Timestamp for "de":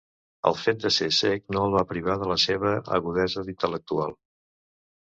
0.85-0.91, 2.25-2.33